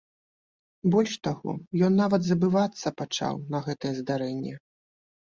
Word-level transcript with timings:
Больш 0.95 1.13
таго, 1.27 1.51
ён 1.89 1.93
нават 2.03 2.21
забывацца 2.31 2.95
пачаў 3.05 3.35
на 3.55 3.65
гэтае 3.71 3.97
здарэнне. 4.03 4.61